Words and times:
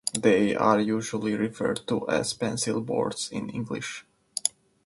They 0.19 0.55
are 0.55 0.79
usually 0.79 1.35
referred 1.35 1.81
to 1.85 2.09
as 2.09 2.33
pencil 2.33 2.81
boards 2.81 3.29
in 3.31 3.49
English. 3.51 4.03